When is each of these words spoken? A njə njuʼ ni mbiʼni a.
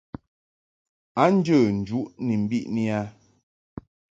A 1.21 1.23
njə 1.35 1.57
njuʼ 1.81 2.07
ni 2.25 2.33
mbiʼni 2.43 2.83
a. 2.99 3.01